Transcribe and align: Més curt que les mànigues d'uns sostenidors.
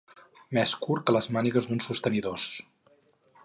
Més 0.57 0.73
curt 0.85 1.05
que 1.09 1.15
les 1.17 1.29
mànigues 1.37 1.69
d'uns 1.69 1.91
sostenidors. 1.91 2.51